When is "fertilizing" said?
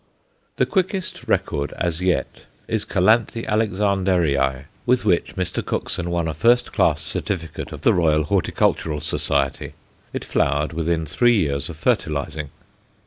11.77-12.49